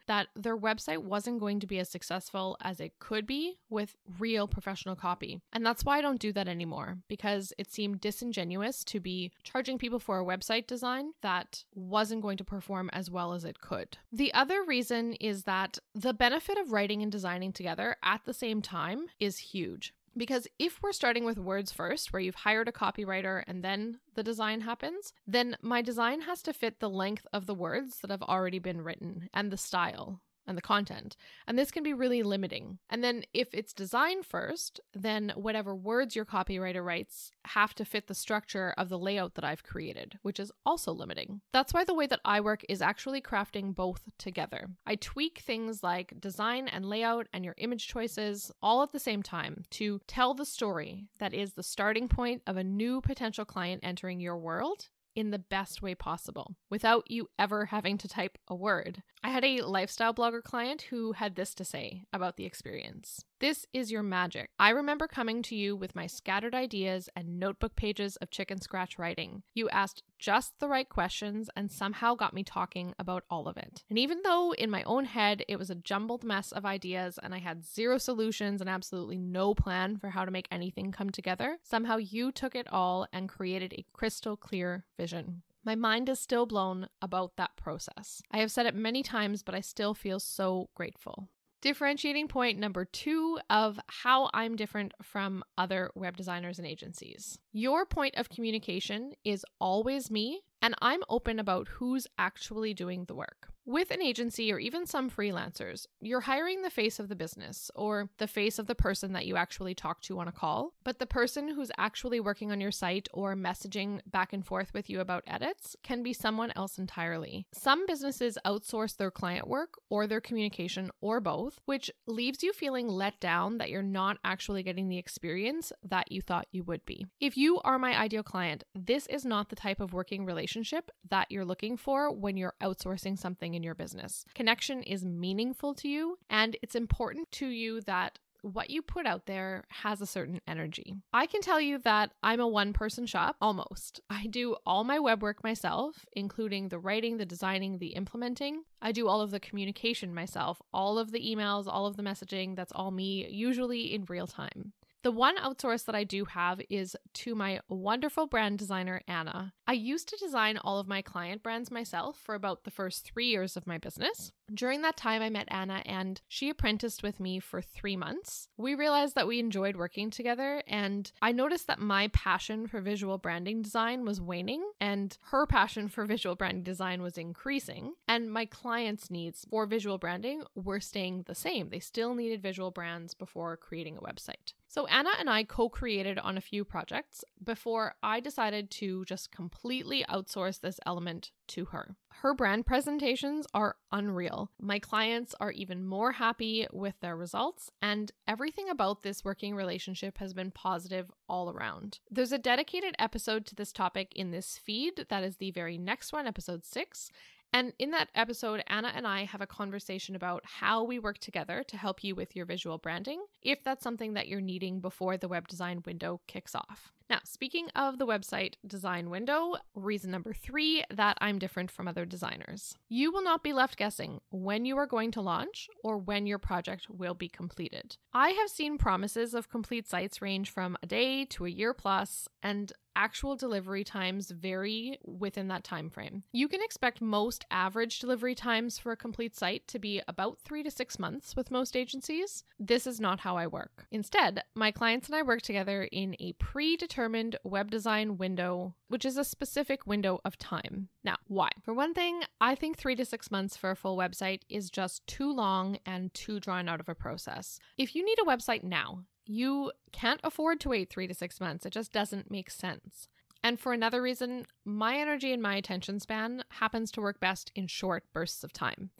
that 0.06 0.28
their 0.34 0.56
website 0.56 0.98
wasn't 0.98 1.40
going 1.40 1.60
to 1.60 1.66
be 1.66 1.78
as 1.78 1.88
successful 1.88 2.56
as 2.62 2.80
it 2.80 2.98
could 2.98 3.26
be 3.26 3.58
with 3.68 3.96
real 4.18 4.48
professional 4.48 4.96
copy. 4.96 5.40
And 5.52 5.64
that's 5.64 5.84
why 5.84 5.98
I 5.98 6.00
don't 6.00 6.20
do 6.20 6.32
that 6.32 6.48
anymore 6.48 6.98
because 7.08 7.52
it 7.58 7.70
seemed 7.70 8.00
disingenuous 8.00 8.84
to 8.84 9.00
be 9.00 9.32
charging 9.42 9.78
people 9.78 9.98
for 9.98 10.18
a 10.18 10.24
website 10.24 10.66
design 10.66 11.12
that 11.22 11.64
wasn't 11.74 12.22
going 12.22 12.38
to 12.38 12.44
perform 12.44 12.90
as 12.92 13.10
well 13.10 13.32
as 13.32 13.44
it 13.44 13.60
could. 13.60 13.98
The 14.12 14.32
other 14.34 14.64
reason 14.64 15.14
is 15.14 15.44
that 15.44 15.78
the 15.94 16.14
benefit 16.14 16.58
of 16.58 16.72
writing 16.72 17.02
and 17.02 17.12
designing 17.12 17.52
together 17.52 17.96
at 18.02 18.24
the 18.24 18.34
same 18.34 18.62
time 18.62 19.06
is 19.18 19.38
huge. 19.38 19.94
Because 20.16 20.48
if 20.58 20.82
we're 20.82 20.92
starting 20.92 21.24
with 21.24 21.38
words 21.38 21.72
first, 21.72 22.12
where 22.12 22.20
you've 22.20 22.34
hired 22.34 22.68
a 22.68 22.72
copywriter 22.72 23.42
and 23.46 23.62
then 23.62 23.98
the 24.14 24.22
design 24.22 24.62
happens, 24.62 25.12
then 25.26 25.56
my 25.60 25.82
design 25.82 26.22
has 26.22 26.42
to 26.42 26.52
fit 26.52 26.80
the 26.80 26.88
length 26.88 27.26
of 27.32 27.46
the 27.46 27.54
words 27.54 27.98
that 28.00 28.10
have 28.10 28.22
already 28.22 28.58
been 28.58 28.80
written 28.80 29.28
and 29.34 29.50
the 29.50 29.56
style 29.56 30.22
and 30.46 30.56
the 30.56 30.62
content. 30.62 31.16
And 31.46 31.58
this 31.58 31.70
can 31.70 31.82
be 31.82 31.94
really 31.94 32.22
limiting. 32.22 32.78
And 32.88 33.02
then 33.02 33.24
if 33.32 33.48
it's 33.52 33.72
design 33.72 34.22
first, 34.22 34.80
then 34.94 35.32
whatever 35.36 35.74
words 35.74 36.14
your 36.14 36.24
copywriter 36.24 36.84
writes 36.84 37.30
have 37.46 37.74
to 37.74 37.84
fit 37.84 38.06
the 38.06 38.14
structure 38.14 38.74
of 38.76 38.88
the 38.88 38.98
layout 38.98 39.34
that 39.34 39.44
I've 39.44 39.64
created, 39.64 40.18
which 40.22 40.40
is 40.40 40.52
also 40.64 40.92
limiting. 40.92 41.40
That's 41.52 41.74
why 41.74 41.84
the 41.84 41.94
way 41.94 42.06
that 42.06 42.20
I 42.24 42.40
work 42.40 42.64
is 42.68 42.82
actually 42.82 43.20
crafting 43.20 43.74
both 43.74 44.02
together. 44.18 44.68
I 44.86 44.96
tweak 44.96 45.38
things 45.38 45.82
like 45.82 46.20
design 46.20 46.68
and 46.68 46.84
layout 46.84 47.26
and 47.32 47.44
your 47.44 47.54
image 47.58 47.88
choices 47.88 48.50
all 48.62 48.82
at 48.82 48.92
the 48.92 49.00
same 49.00 49.22
time 49.22 49.64
to 49.70 50.00
tell 50.06 50.34
the 50.34 50.44
story 50.44 51.06
that 51.18 51.34
is 51.34 51.52
the 51.52 51.62
starting 51.62 52.08
point 52.08 52.42
of 52.46 52.56
a 52.56 52.64
new 52.64 53.00
potential 53.00 53.44
client 53.44 53.80
entering 53.82 54.20
your 54.20 54.36
world 54.36 54.88
in 55.16 55.30
the 55.30 55.38
best 55.38 55.82
way 55.82 55.94
possible 55.94 56.54
without 56.70 57.10
you 57.10 57.28
ever 57.38 57.66
having 57.66 57.98
to 57.98 58.06
type 58.06 58.38
a 58.46 58.54
word. 58.54 59.02
I 59.24 59.30
had 59.30 59.44
a 59.44 59.62
lifestyle 59.62 60.14
blogger 60.14 60.42
client 60.42 60.82
who 60.90 61.12
had 61.12 61.34
this 61.34 61.54
to 61.54 61.64
say 61.64 62.04
about 62.12 62.36
the 62.36 62.44
experience. 62.44 63.24
This 63.38 63.66
is 63.74 63.92
your 63.92 64.02
magic. 64.02 64.48
I 64.58 64.70
remember 64.70 65.06
coming 65.06 65.42
to 65.42 65.54
you 65.54 65.76
with 65.76 65.94
my 65.94 66.06
scattered 66.06 66.54
ideas 66.54 67.10
and 67.14 67.38
notebook 67.38 67.76
pages 67.76 68.16
of 68.16 68.30
chicken 68.30 68.62
scratch 68.62 68.98
writing. 68.98 69.42
You 69.52 69.68
asked 69.68 70.02
just 70.18 70.58
the 70.58 70.68
right 70.68 70.88
questions 70.88 71.50
and 71.54 71.70
somehow 71.70 72.14
got 72.14 72.32
me 72.32 72.42
talking 72.42 72.94
about 72.98 73.24
all 73.28 73.46
of 73.46 73.58
it. 73.58 73.84
And 73.90 73.98
even 73.98 74.22
though 74.24 74.52
in 74.52 74.70
my 74.70 74.82
own 74.84 75.04
head 75.04 75.44
it 75.48 75.58
was 75.58 75.68
a 75.68 75.74
jumbled 75.74 76.24
mess 76.24 76.50
of 76.50 76.64
ideas 76.64 77.18
and 77.22 77.34
I 77.34 77.38
had 77.38 77.66
zero 77.66 77.98
solutions 77.98 78.62
and 78.62 78.70
absolutely 78.70 79.18
no 79.18 79.52
plan 79.52 79.98
for 79.98 80.08
how 80.08 80.24
to 80.24 80.30
make 80.30 80.48
anything 80.50 80.90
come 80.90 81.10
together, 81.10 81.58
somehow 81.62 81.98
you 81.98 82.32
took 82.32 82.54
it 82.54 82.72
all 82.72 83.06
and 83.12 83.28
created 83.28 83.74
a 83.74 83.84
crystal 83.92 84.38
clear 84.38 84.86
vision. 84.96 85.42
My 85.62 85.74
mind 85.74 86.08
is 86.08 86.20
still 86.20 86.46
blown 86.46 86.88
about 87.02 87.36
that 87.36 87.56
process. 87.56 88.22
I 88.30 88.38
have 88.38 88.50
said 88.50 88.64
it 88.64 88.74
many 88.74 89.02
times, 89.02 89.42
but 89.42 89.54
I 89.54 89.60
still 89.60 89.92
feel 89.92 90.20
so 90.20 90.70
grateful. 90.74 91.28
Differentiating 91.66 92.28
point 92.28 92.60
number 92.60 92.84
two 92.84 93.40
of 93.50 93.80
how 93.88 94.30
I'm 94.32 94.54
different 94.54 94.94
from 95.02 95.42
other 95.58 95.90
web 95.96 96.16
designers 96.16 96.60
and 96.60 96.68
agencies. 96.68 97.40
Your 97.52 97.84
point 97.84 98.14
of 98.16 98.28
communication 98.28 99.14
is 99.24 99.44
always 99.60 100.08
me, 100.08 100.42
and 100.62 100.76
I'm 100.80 101.02
open 101.08 101.40
about 101.40 101.66
who's 101.66 102.06
actually 102.20 102.72
doing 102.72 103.06
the 103.06 103.16
work. 103.16 103.48
With 103.68 103.90
an 103.90 104.00
agency 104.00 104.52
or 104.52 104.60
even 104.60 104.86
some 104.86 105.10
freelancers, 105.10 105.88
you're 106.00 106.20
hiring 106.20 106.62
the 106.62 106.70
face 106.70 107.00
of 107.00 107.08
the 107.08 107.16
business 107.16 107.68
or 107.74 108.10
the 108.18 108.28
face 108.28 108.60
of 108.60 108.68
the 108.68 108.76
person 108.76 109.12
that 109.14 109.26
you 109.26 109.34
actually 109.34 109.74
talk 109.74 110.00
to 110.02 110.20
on 110.20 110.28
a 110.28 110.32
call, 110.32 110.74
but 110.84 111.00
the 111.00 111.06
person 111.06 111.48
who's 111.48 111.72
actually 111.76 112.20
working 112.20 112.52
on 112.52 112.60
your 112.60 112.70
site 112.70 113.08
or 113.12 113.34
messaging 113.34 113.98
back 114.06 114.32
and 114.32 114.46
forth 114.46 114.72
with 114.72 114.88
you 114.88 115.00
about 115.00 115.24
edits 115.26 115.74
can 115.82 116.04
be 116.04 116.12
someone 116.12 116.52
else 116.54 116.78
entirely. 116.78 117.44
Some 117.52 117.86
businesses 117.86 118.38
outsource 118.46 118.96
their 118.96 119.10
client 119.10 119.48
work 119.48 119.74
or 119.90 120.06
their 120.06 120.20
communication 120.20 120.92
or 121.00 121.18
both, 121.18 121.58
which 121.64 121.90
leaves 122.06 122.44
you 122.44 122.52
feeling 122.52 122.86
let 122.86 123.18
down 123.18 123.58
that 123.58 123.70
you're 123.70 123.82
not 123.82 124.18
actually 124.22 124.62
getting 124.62 124.88
the 124.88 124.98
experience 124.98 125.72
that 125.82 126.12
you 126.12 126.20
thought 126.20 126.46
you 126.52 126.62
would 126.62 126.86
be. 126.86 127.04
If 127.18 127.36
you 127.36 127.58
are 127.64 127.80
my 127.80 128.00
ideal 128.00 128.22
client, 128.22 128.62
this 128.76 129.08
is 129.08 129.24
not 129.24 129.48
the 129.48 129.56
type 129.56 129.80
of 129.80 129.92
working 129.92 130.24
relationship 130.24 130.92
that 131.10 131.32
you're 131.32 131.44
looking 131.44 131.76
for 131.76 132.12
when 132.12 132.36
you're 132.36 132.54
outsourcing 132.62 133.18
something 133.18 133.55
in 133.56 133.62
your 133.62 133.74
business. 133.74 134.24
Connection 134.34 134.82
is 134.82 135.04
meaningful 135.04 135.74
to 135.74 135.88
you, 135.88 136.18
and 136.30 136.56
it's 136.62 136.74
important 136.74 137.30
to 137.32 137.46
you 137.46 137.80
that 137.82 138.18
what 138.42 138.70
you 138.70 138.80
put 138.80 139.06
out 139.06 139.26
there 139.26 139.64
has 139.68 140.00
a 140.00 140.06
certain 140.06 140.40
energy. 140.46 140.94
I 141.12 141.26
can 141.26 141.40
tell 141.40 141.60
you 141.60 141.78
that 141.78 142.12
I'm 142.22 142.38
a 142.38 142.46
one 142.46 142.72
person 142.72 143.06
shop 143.06 143.36
almost. 143.40 144.00
I 144.08 144.26
do 144.26 144.56
all 144.64 144.84
my 144.84 145.00
web 145.00 145.22
work 145.22 145.42
myself, 145.42 146.06
including 146.12 146.68
the 146.68 146.78
writing, 146.78 147.16
the 147.16 147.26
designing, 147.26 147.78
the 147.78 147.88
implementing. 147.88 148.62
I 148.80 148.92
do 148.92 149.08
all 149.08 149.20
of 149.20 149.32
the 149.32 149.40
communication 149.40 150.14
myself, 150.14 150.62
all 150.72 150.98
of 150.98 151.10
the 151.10 151.20
emails, 151.20 151.66
all 151.66 151.86
of 151.86 151.96
the 151.96 152.02
messaging. 152.04 152.54
That's 152.54 152.72
all 152.72 152.90
me, 152.92 153.26
usually 153.28 153.92
in 153.92 154.04
real 154.08 154.28
time. 154.28 154.72
The 155.06 155.12
one 155.12 155.36
outsource 155.36 155.84
that 155.84 155.94
I 155.94 156.02
do 156.02 156.24
have 156.24 156.60
is 156.68 156.96
to 157.14 157.36
my 157.36 157.60
wonderful 157.68 158.26
brand 158.26 158.58
designer, 158.58 159.02
Anna. 159.06 159.52
I 159.64 159.74
used 159.74 160.08
to 160.08 160.16
design 160.16 160.56
all 160.56 160.80
of 160.80 160.88
my 160.88 161.00
client 161.00 161.44
brands 161.44 161.70
myself 161.70 162.18
for 162.18 162.34
about 162.34 162.64
the 162.64 162.72
first 162.72 163.04
three 163.04 163.26
years 163.26 163.56
of 163.56 163.68
my 163.68 163.78
business. 163.78 164.32
During 164.54 164.82
that 164.82 164.96
time, 164.96 165.22
I 165.22 165.30
met 165.30 165.48
Anna 165.50 165.82
and 165.84 166.20
she 166.28 166.48
apprenticed 166.48 167.02
with 167.02 167.18
me 167.18 167.40
for 167.40 167.60
three 167.60 167.96
months. 167.96 168.48
We 168.56 168.74
realized 168.74 169.14
that 169.16 169.26
we 169.26 169.40
enjoyed 169.40 169.76
working 169.76 170.10
together, 170.10 170.62
and 170.66 171.10
I 171.20 171.32
noticed 171.32 171.66
that 171.66 171.80
my 171.80 172.08
passion 172.08 172.66
for 172.66 172.80
visual 172.80 173.18
branding 173.18 173.62
design 173.62 174.04
was 174.04 174.20
waning, 174.20 174.62
and 174.80 175.16
her 175.30 175.46
passion 175.46 175.88
for 175.88 176.06
visual 176.06 176.36
branding 176.36 176.62
design 176.62 177.02
was 177.02 177.18
increasing, 177.18 177.94
and 178.06 178.30
my 178.30 178.46
clients' 178.46 179.10
needs 179.10 179.46
for 179.50 179.66
visual 179.66 179.98
branding 179.98 180.44
were 180.54 180.80
staying 180.80 181.24
the 181.26 181.34
same. 181.34 181.70
They 181.70 181.80
still 181.80 182.14
needed 182.14 182.40
visual 182.40 182.70
brands 182.70 183.14
before 183.14 183.56
creating 183.56 183.96
a 183.96 184.00
website. 184.00 184.54
So, 184.68 184.86
Anna 184.86 185.10
and 185.18 185.30
I 185.30 185.44
co 185.44 185.68
created 185.68 186.18
on 186.18 186.36
a 186.36 186.40
few 186.42 186.64
projects 186.64 187.24
before 187.42 187.94
I 188.02 188.20
decided 188.20 188.70
to 188.72 189.04
just 189.06 189.32
completely 189.32 190.04
outsource 190.08 190.60
this 190.60 190.78
element 190.86 191.30
to 191.48 191.66
her. 191.66 191.96
Her 192.20 192.32
brand 192.32 192.64
presentations 192.64 193.46
are 193.52 193.76
unreal. 193.92 194.50
My 194.58 194.78
clients 194.78 195.34
are 195.38 195.52
even 195.52 195.86
more 195.86 196.12
happy 196.12 196.66
with 196.72 196.98
their 197.00 197.14
results, 197.14 197.70
and 197.82 198.10
everything 198.26 198.70
about 198.70 199.02
this 199.02 199.22
working 199.22 199.54
relationship 199.54 200.16
has 200.18 200.32
been 200.32 200.50
positive 200.50 201.10
all 201.28 201.50
around. 201.50 202.00
There's 202.10 202.32
a 202.32 202.38
dedicated 202.38 202.94
episode 202.98 203.44
to 203.46 203.54
this 203.54 203.70
topic 203.70 204.12
in 204.16 204.30
this 204.30 204.58
feed. 204.58 205.06
That 205.10 205.24
is 205.24 205.36
the 205.36 205.50
very 205.50 205.76
next 205.76 206.12
one, 206.12 206.26
episode 206.26 206.64
six. 206.64 207.10
And 207.52 207.74
in 207.78 207.90
that 207.90 208.08
episode, 208.14 208.64
Anna 208.66 208.92
and 208.94 209.06
I 209.06 209.24
have 209.24 209.42
a 209.42 209.46
conversation 209.46 210.16
about 210.16 210.42
how 210.44 210.84
we 210.84 210.98
work 210.98 211.18
together 211.18 211.62
to 211.68 211.76
help 211.76 212.02
you 212.02 212.14
with 212.14 212.34
your 212.34 212.46
visual 212.46 212.78
branding, 212.78 213.24
if 213.42 213.62
that's 213.62 213.84
something 213.84 214.14
that 214.14 214.26
you're 214.26 214.40
needing 214.40 214.80
before 214.80 215.16
the 215.16 215.28
web 215.28 215.48
design 215.48 215.82
window 215.84 216.20
kicks 216.26 216.54
off. 216.54 216.92
Now, 217.08 217.20
speaking 217.24 217.68
of 217.76 217.98
the 217.98 218.06
website 218.06 218.54
design 218.66 219.10
window, 219.10 219.54
reason 219.74 220.10
number 220.10 220.32
three 220.32 220.84
that 220.90 221.16
I'm 221.20 221.38
different 221.38 221.70
from 221.70 221.86
other 221.86 222.04
designers. 222.04 222.76
You 222.88 223.12
will 223.12 223.22
not 223.22 223.44
be 223.44 223.52
left 223.52 223.76
guessing 223.76 224.20
when 224.30 224.64
you 224.64 224.76
are 224.76 224.86
going 224.86 225.12
to 225.12 225.20
launch 225.20 225.68
or 225.84 225.98
when 225.98 226.26
your 226.26 226.38
project 226.38 226.88
will 226.90 227.14
be 227.14 227.28
completed. 227.28 227.96
I 228.12 228.30
have 228.30 228.50
seen 228.50 228.76
promises 228.76 229.34
of 229.34 229.48
complete 229.48 229.88
sites 229.88 230.20
range 230.20 230.50
from 230.50 230.76
a 230.82 230.86
day 230.86 231.24
to 231.26 231.46
a 231.46 231.50
year 231.50 231.74
plus, 231.74 232.28
and 232.42 232.72
actual 232.96 233.36
delivery 233.36 233.84
times 233.84 234.30
vary 234.30 234.98
within 235.04 235.48
that 235.48 235.62
time 235.62 235.90
frame. 235.90 236.24
You 236.32 236.48
can 236.48 236.62
expect 236.62 237.00
most 237.00 237.44
average 237.50 237.98
delivery 238.00 238.34
times 238.34 238.78
for 238.78 238.90
a 238.90 238.96
complete 238.96 239.36
site 239.36 239.68
to 239.68 239.78
be 239.78 240.02
about 240.08 240.38
3 240.40 240.62
to 240.64 240.70
6 240.70 240.98
months 240.98 241.36
with 241.36 241.50
most 241.50 241.76
agencies. 241.76 242.42
This 242.58 242.86
is 242.86 242.98
not 242.98 243.20
how 243.20 243.36
I 243.36 243.46
work. 243.46 243.86
Instead, 243.90 244.42
my 244.54 244.70
clients 244.72 245.06
and 245.08 245.14
I 245.14 245.22
work 245.22 245.42
together 245.42 245.84
in 245.92 246.16
a 246.18 246.32
predetermined 246.34 247.36
web 247.44 247.70
design 247.70 248.16
window, 248.16 248.74
which 248.88 249.04
is 249.04 249.16
a 249.16 249.24
specific 249.24 249.86
window 249.86 250.20
of 250.24 250.38
time. 250.38 250.88
Now, 251.04 251.16
why? 251.26 251.50
For 251.62 251.74
one 251.74 251.94
thing, 251.94 252.22
I 252.40 252.54
think 252.54 252.78
3 252.78 252.96
to 252.96 253.04
6 253.04 253.30
months 253.30 253.56
for 253.56 253.70
a 253.70 253.76
full 253.76 253.96
website 253.96 254.40
is 254.48 254.70
just 254.70 255.06
too 255.06 255.30
long 255.32 255.78
and 255.84 256.12
too 256.14 256.40
drawn 256.40 256.68
out 256.68 256.80
of 256.80 256.88
a 256.88 256.94
process. 256.94 257.60
If 257.76 257.94
you 257.94 258.04
need 258.04 258.18
a 258.18 258.24
website 258.24 258.64
now, 258.64 259.04
you 259.26 259.72
can't 259.92 260.20
afford 260.24 260.60
to 260.60 260.68
wait 260.70 260.90
three 260.90 261.06
to 261.06 261.14
six 261.14 261.40
months. 261.40 261.66
It 261.66 261.72
just 261.72 261.92
doesn't 261.92 262.30
make 262.30 262.50
sense. 262.50 263.08
And 263.42 263.60
for 263.60 263.72
another 263.72 264.02
reason, 264.02 264.46
my 264.64 264.96
energy 264.96 265.32
and 265.32 265.42
my 265.42 265.56
attention 265.56 266.00
span 266.00 266.42
happens 266.50 266.90
to 266.92 267.00
work 267.00 267.20
best 267.20 267.52
in 267.54 267.66
short 267.66 268.04
bursts 268.12 268.42
of 268.42 268.52
time. 268.52 268.90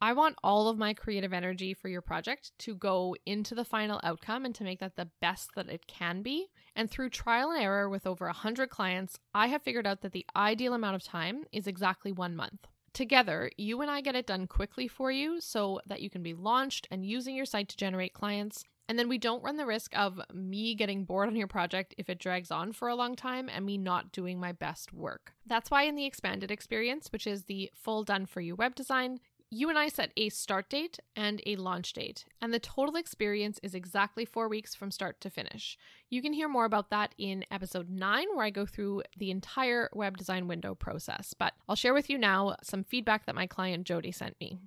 I 0.00 0.14
want 0.14 0.36
all 0.42 0.68
of 0.68 0.78
my 0.78 0.94
creative 0.94 1.32
energy 1.32 1.74
for 1.74 1.88
your 1.88 2.00
project 2.00 2.50
to 2.58 2.74
go 2.74 3.14
into 3.24 3.54
the 3.54 3.64
final 3.64 4.00
outcome 4.02 4.44
and 4.44 4.52
to 4.56 4.64
make 4.64 4.80
that 4.80 4.96
the 4.96 5.10
best 5.20 5.50
that 5.54 5.68
it 5.68 5.86
can 5.86 6.22
be. 6.22 6.48
And 6.74 6.90
through 6.90 7.10
trial 7.10 7.52
and 7.52 7.62
error 7.62 7.88
with 7.88 8.04
over 8.04 8.26
100 8.26 8.68
clients, 8.68 9.20
I 9.32 9.46
have 9.46 9.62
figured 9.62 9.86
out 9.86 10.00
that 10.00 10.10
the 10.10 10.26
ideal 10.34 10.74
amount 10.74 10.96
of 10.96 11.04
time 11.04 11.44
is 11.52 11.68
exactly 11.68 12.10
one 12.10 12.34
month. 12.34 12.66
Together, 12.92 13.48
you 13.56 13.80
and 13.80 13.90
I 13.90 14.00
get 14.00 14.16
it 14.16 14.26
done 14.26 14.48
quickly 14.48 14.88
for 14.88 15.12
you 15.12 15.40
so 15.40 15.80
that 15.86 16.02
you 16.02 16.10
can 16.10 16.22
be 16.24 16.34
launched 16.34 16.88
and 16.90 17.06
using 17.06 17.36
your 17.36 17.46
site 17.46 17.68
to 17.68 17.76
generate 17.76 18.12
clients 18.12 18.64
and 18.88 18.98
then 18.98 19.08
we 19.08 19.18
don't 19.18 19.42
run 19.42 19.56
the 19.56 19.66
risk 19.66 19.96
of 19.96 20.20
me 20.32 20.74
getting 20.74 21.04
bored 21.04 21.28
on 21.28 21.36
your 21.36 21.46
project 21.46 21.94
if 21.98 22.10
it 22.10 22.18
drags 22.18 22.50
on 22.50 22.72
for 22.72 22.88
a 22.88 22.94
long 22.94 23.14
time 23.14 23.48
and 23.48 23.64
me 23.64 23.78
not 23.78 24.12
doing 24.12 24.38
my 24.38 24.52
best 24.52 24.92
work. 24.92 25.32
That's 25.46 25.70
why 25.70 25.84
in 25.84 25.96
the 25.96 26.06
expanded 26.06 26.50
experience, 26.50 27.08
which 27.10 27.26
is 27.26 27.44
the 27.44 27.70
full 27.74 28.04
done 28.04 28.26
for 28.26 28.40
you 28.40 28.54
web 28.54 28.74
design, 28.74 29.18
you 29.54 29.68
and 29.68 29.78
I 29.78 29.88
set 29.88 30.12
a 30.16 30.30
start 30.30 30.70
date 30.70 30.98
and 31.14 31.42
a 31.44 31.56
launch 31.56 31.92
date, 31.92 32.24
and 32.40 32.54
the 32.54 32.58
total 32.58 32.96
experience 32.96 33.60
is 33.62 33.74
exactly 33.74 34.24
four 34.24 34.48
weeks 34.48 34.74
from 34.74 34.90
start 34.90 35.20
to 35.20 35.28
finish. 35.28 35.76
You 36.08 36.22
can 36.22 36.32
hear 36.32 36.48
more 36.48 36.64
about 36.64 36.88
that 36.88 37.14
in 37.18 37.44
episode 37.50 37.90
nine, 37.90 38.28
where 38.32 38.46
I 38.46 38.50
go 38.50 38.64
through 38.64 39.02
the 39.18 39.30
entire 39.30 39.90
web 39.92 40.16
design 40.16 40.48
window 40.48 40.74
process. 40.74 41.34
But 41.38 41.52
I'll 41.68 41.76
share 41.76 41.92
with 41.92 42.08
you 42.08 42.16
now 42.16 42.56
some 42.62 42.82
feedback 42.82 43.26
that 43.26 43.34
my 43.34 43.46
client 43.46 43.86
Jody 43.86 44.10
sent 44.10 44.40
me. 44.40 44.58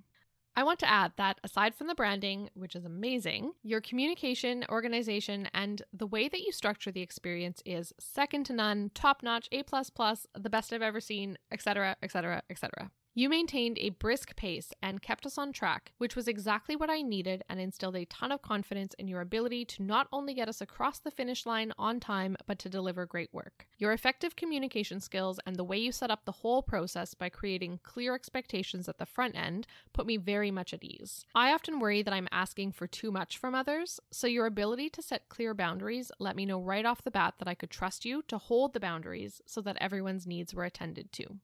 I 0.58 0.62
want 0.62 0.78
to 0.80 0.90
add 0.90 1.12
that 1.16 1.38
aside 1.44 1.74
from 1.74 1.86
the 1.86 1.94
branding, 1.94 2.48
which 2.54 2.74
is 2.74 2.86
amazing, 2.86 3.52
your 3.62 3.82
communication, 3.82 4.64
organization, 4.70 5.50
and 5.52 5.82
the 5.92 6.06
way 6.06 6.28
that 6.28 6.40
you 6.40 6.50
structure 6.50 6.90
the 6.90 7.02
experience 7.02 7.62
is 7.66 7.92
second 8.00 8.46
to 8.46 8.54
none, 8.54 8.90
top 8.94 9.22
notch, 9.22 9.48
A, 9.52 9.62
plus 9.62 9.90
the 10.34 10.48
best 10.48 10.72
I've 10.72 10.80
ever 10.80 10.98
seen, 10.98 11.36
etc., 11.52 11.96
etc., 12.02 12.42
etc. 12.48 12.90
You 13.18 13.30
maintained 13.30 13.78
a 13.78 13.88
brisk 13.88 14.36
pace 14.36 14.74
and 14.82 15.00
kept 15.00 15.24
us 15.24 15.38
on 15.38 15.50
track, 15.50 15.92
which 15.96 16.14
was 16.14 16.28
exactly 16.28 16.76
what 16.76 16.90
I 16.90 17.00
needed 17.00 17.42
and 17.48 17.58
instilled 17.58 17.96
a 17.96 18.04
ton 18.04 18.30
of 18.30 18.42
confidence 18.42 18.92
in 18.98 19.08
your 19.08 19.22
ability 19.22 19.64
to 19.64 19.82
not 19.82 20.06
only 20.12 20.34
get 20.34 20.50
us 20.50 20.60
across 20.60 20.98
the 20.98 21.10
finish 21.10 21.46
line 21.46 21.72
on 21.78 21.98
time, 21.98 22.36
but 22.44 22.58
to 22.58 22.68
deliver 22.68 23.06
great 23.06 23.32
work. 23.32 23.66
Your 23.78 23.94
effective 23.94 24.36
communication 24.36 25.00
skills 25.00 25.40
and 25.46 25.56
the 25.56 25.64
way 25.64 25.78
you 25.78 25.92
set 25.92 26.10
up 26.10 26.26
the 26.26 26.32
whole 26.32 26.60
process 26.60 27.14
by 27.14 27.30
creating 27.30 27.80
clear 27.82 28.14
expectations 28.14 28.86
at 28.86 28.98
the 28.98 29.06
front 29.06 29.34
end 29.34 29.66
put 29.94 30.06
me 30.06 30.18
very 30.18 30.50
much 30.50 30.74
at 30.74 30.84
ease. 30.84 31.24
I 31.34 31.54
often 31.54 31.80
worry 31.80 32.02
that 32.02 32.12
I'm 32.12 32.28
asking 32.30 32.72
for 32.72 32.86
too 32.86 33.10
much 33.10 33.38
from 33.38 33.54
others, 33.54 33.98
so 34.10 34.26
your 34.26 34.44
ability 34.44 34.90
to 34.90 35.00
set 35.00 35.30
clear 35.30 35.54
boundaries 35.54 36.12
let 36.18 36.36
me 36.36 36.44
know 36.44 36.60
right 36.60 36.84
off 36.84 37.00
the 37.00 37.10
bat 37.10 37.36
that 37.38 37.48
I 37.48 37.54
could 37.54 37.70
trust 37.70 38.04
you 38.04 38.24
to 38.28 38.36
hold 38.36 38.74
the 38.74 38.80
boundaries 38.80 39.40
so 39.46 39.62
that 39.62 39.78
everyone's 39.80 40.26
needs 40.26 40.52
were 40.52 40.64
attended 40.64 41.12
to. 41.12 41.38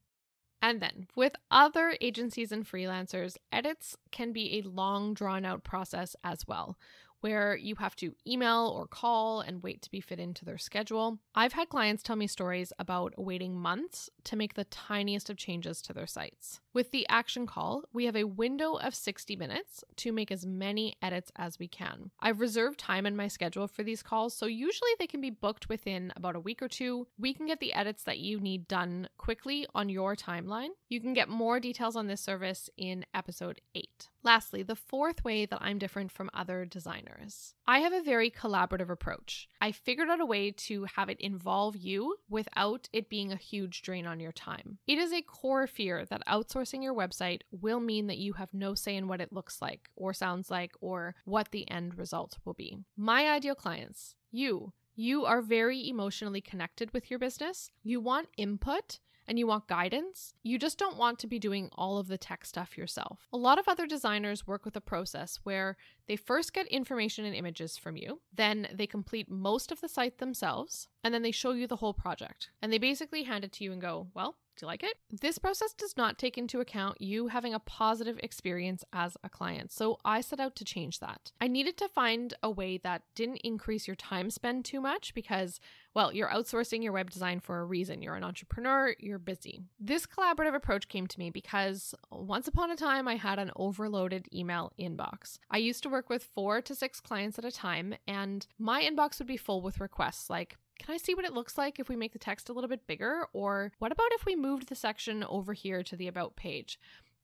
And 0.62 0.80
then, 0.80 1.08
with 1.16 1.34
other 1.50 1.96
agencies 2.00 2.52
and 2.52 2.64
freelancers, 2.64 3.36
edits 3.50 3.96
can 4.12 4.32
be 4.32 4.58
a 4.58 4.62
long, 4.62 5.12
drawn 5.12 5.44
out 5.44 5.64
process 5.64 6.14
as 6.22 6.46
well, 6.46 6.78
where 7.20 7.56
you 7.56 7.74
have 7.76 7.96
to 7.96 8.14
email 8.26 8.72
or 8.74 8.86
call 8.86 9.40
and 9.40 9.62
wait 9.62 9.82
to 9.82 9.90
be 9.90 10.00
fit 10.00 10.20
into 10.20 10.44
their 10.44 10.58
schedule. 10.58 11.18
I've 11.34 11.54
had 11.54 11.68
clients 11.68 12.04
tell 12.04 12.14
me 12.14 12.28
stories 12.28 12.72
about 12.78 13.14
waiting 13.18 13.56
months 13.56 14.08
to 14.24 14.36
make 14.36 14.54
the 14.54 14.64
tiniest 14.64 15.28
of 15.28 15.36
changes 15.36 15.82
to 15.82 15.92
their 15.92 16.06
sites. 16.06 16.60
With 16.74 16.90
the 16.90 17.06
action 17.08 17.46
call, 17.46 17.84
we 17.92 18.06
have 18.06 18.16
a 18.16 18.24
window 18.24 18.76
of 18.76 18.94
60 18.94 19.36
minutes 19.36 19.84
to 19.96 20.10
make 20.10 20.30
as 20.30 20.46
many 20.46 20.96
edits 21.02 21.30
as 21.36 21.58
we 21.58 21.68
can. 21.68 22.10
I've 22.18 22.40
reserved 22.40 22.78
time 22.78 23.04
in 23.04 23.14
my 23.14 23.28
schedule 23.28 23.68
for 23.68 23.82
these 23.82 24.02
calls, 24.02 24.34
so 24.34 24.46
usually 24.46 24.90
they 24.98 25.06
can 25.06 25.20
be 25.20 25.28
booked 25.28 25.68
within 25.68 26.14
about 26.16 26.34
a 26.34 26.40
week 26.40 26.62
or 26.62 26.68
two. 26.68 27.08
We 27.18 27.34
can 27.34 27.46
get 27.46 27.60
the 27.60 27.74
edits 27.74 28.04
that 28.04 28.20
you 28.20 28.40
need 28.40 28.68
done 28.68 29.10
quickly 29.18 29.66
on 29.74 29.90
your 29.90 30.16
timeline. 30.16 30.70
You 30.88 31.00
can 31.00 31.12
get 31.12 31.28
more 31.28 31.60
details 31.60 31.94
on 31.94 32.06
this 32.06 32.22
service 32.22 32.70
in 32.78 33.04
episode 33.12 33.60
8. 33.74 34.08
Lastly, 34.22 34.62
the 34.62 34.76
fourth 34.76 35.24
way 35.24 35.44
that 35.44 35.60
I'm 35.60 35.78
different 35.78 36.10
from 36.10 36.30
other 36.32 36.64
designers. 36.64 37.54
I 37.66 37.80
have 37.80 37.92
a 37.92 38.02
very 38.02 38.30
collaborative 38.30 38.88
approach. 38.88 39.48
I 39.62 39.70
figured 39.70 40.08
out 40.08 40.20
a 40.20 40.26
way 40.26 40.50
to 40.50 40.86
have 40.96 41.08
it 41.08 41.20
involve 41.20 41.76
you 41.76 42.16
without 42.28 42.88
it 42.92 43.08
being 43.08 43.30
a 43.30 43.36
huge 43.36 43.82
drain 43.82 44.08
on 44.08 44.18
your 44.18 44.32
time. 44.32 44.78
It 44.88 44.98
is 44.98 45.12
a 45.12 45.22
core 45.22 45.68
fear 45.68 46.04
that 46.04 46.26
outsourcing 46.26 46.82
your 46.82 46.94
website 46.94 47.42
will 47.52 47.78
mean 47.78 48.08
that 48.08 48.18
you 48.18 48.32
have 48.32 48.52
no 48.52 48.74
say 48.74 48.96
in 48.96 49.06
what 49.06 49.20
it 49.20 49.32
looks 49.32 49.62
like 49.62 49.88
or 49.94 50.12
sounds 50.12 50.50
like 50.50 50.72
or 50.80 51.14
what 51.26 51.52
the 51.52 51.70
end 51.70 51.96
result 51.96 52.38
will 52.44 52.54
be. 52.54 52.80
My 52.96 53.30
ideal 53.30 53.54
clients, 53.54 54.16
you, 54.32 54.72
you 54.96 55.26
are 55.26 55.40
very 55.40 55.88
emotionally 55.88 56.40
connected 56.40 56.92
with 56.92 57.08
your 57.08 57.20
business. 57.20 57.70
You 57.84 58.00
want 58.00 58.30
input 58.36 58.98
and 59.26 59.38
you 59.38 59.46
want 59.46 59.68
guidance, 59.68 60.34
you 60.42 60.58
just 60.58 60.78
don't 60.78 60.96
want 60.96 61.18
to 61.20 61.26
be 61.26 61.38
doing 61.38 61.68
all 61.72 61.98
of 61.98 62.08
the 62.08 62.18
tech 62.18 62.44
stuff 62.44 62.76
yourself. 62.76 63.28
A 63.32 63.36
lot 63.36 63.58
of 63.58 63.68
other 63.68 63.86
designers 63.86 64.46
work 64.46 64.64
with 64.64 64.76
a 64.76 64.80
process 64.80 65.38
where 65.44 65.76
they 66.06 66.16
first 66.16 66.52
get 66.52 66.66
information 66.68 67.24
and 67.24 67.34
images 67.34 67.76
from 67.76 67.96
you, 67.96 68.20
then 68.34 68.68
they 68.72 68.86
complete 68.86 69.30
most 69.30 69.70
of 69.70 69.80
the 69.80 69.88
site 69.88 70.18
themselves, 70.18 70.88
and 71.04 71.14
then 71.14 71.22
they 71.22 71.30
show 71.30 71.52
you 71.52 71.66
the 71.66 71.76
whole 71.76 71.94
project. 71.94 72.50
And 72.60 72.72
they 72.72 72.78
basically 72.78 73.22
hand 73.22 73.44
it 73.44 73.52
to 73.52 73.64
you 73.64 73.72
and 73.72 73.80
go, 73.80 74.08
well, 74.14 74.36
Do 74.56 74.64
you 74.64 74.68
like 74.68 74.82
it? 74.82 74.96
This 75.10 75.38
process 75.38 75.72
does 75.72 75.96
not 75.96 76.18
take 76.18 76.36
into 76.36 76.60
account 76.60 77.00
you 77.00 77.28
having 77.28 77.54
a 77.54 77.58
positive 77.58 78.18
experience 78.22 78.84
as 78.92 79.16
a 79.24 79.28
client. 79.28 79.72
So 79.72 79.98
I 80.04 80.20
set 80.20 80.40
out 80.40 80.56
to 80.56 80.64
change 80.64 81.00
that. 81.00 81.32
I 81.40 81.48
needed 81.48 81.76
to 81.78 81.88
find 81.88 82.34
a 82.42 82.50
way 82.50 82.78
that 82.78 83.02
didn't 83.14 83.40
increase 83.44 83.86
your 83.86 83.96
time 83.96 84.30
spend 84.30 84.64
too 84.64 84.80
much 84.80 85.14
because, 85.14 85.58
well, 85.94 86.12
you're 86.12 86.28
outsourcing 86.28 86.82
your 86.82 86.92
web 86.92 87.10
design 87.10 87.40
for 87.40 87.60
a 87.60 87.64
reason. 87.64 88.02
You're 88.02 88.14
an 88.14 88.24
entrepreneur, 88.24 88.94
you're 88.98 89.18
busy. 89.18 89.62
This 89.80 90.06
collaborative 90.06 90.54
approach 90.54 90.88
came 90.88 91.06
to 91.06 91.18
me 91.18 91.30
because 91.30 91.94
once 92.10 92.46
upon 92.46 92.70
a 92.70 92.76
time 92.76 93.08
I 93.08 93.16
had 93.16 93.38
an 93.38 93.52
overloaded 93.56 94.28
email 94.34 94.72
inbox. 94.78 95.38
I 95.50 95.58
used 95.58 95.82
to 95.84 95.88
work 95.88 96.10
with 96.10 96.28
four 96.34 96.60
to 96.60 96.74
six 96.74 97.00
clients 97.00 97.38
at 97.38 97.44
a 97.44 97.50
time, 97.50 97.94
and 98.06 98.46
my 98.58 98.82
inbox 98.82 99.18
would 99.18 99.28
be 99.28 99.36
full 99.36 99.62
with 99.62 99.80
requests 99.80 100.28
like, 100.28 100.56
can 100.78 100.94
I 100.94 100.98
see 100.98 101.14
what 101.14 101.24
it 101.24 101.32
looks 101.32 101.56
like 101.56 101.78
if 101.78 101.88
we 101.88 101.96
make 101.96 102.12
the 102.12 102.18
text 102.18 102.48
a 102.48 102.52
little 102.52 102.68
bit 102.68 102.86
bigger? 102.86 103.26
Or 103.32 103.72
what 103.78 103.92
about 103.92 104.12
if 104.12 104.24
we 104.24 104.36
moved 104.36 104.68
the 104.68 104.74
section 104.74 105.24
over 105.24 105.52
here 105.52 105.82
to 105.82 105.96
the 105.96 106.08
About 106.08 106.36
page? 106.36 106.78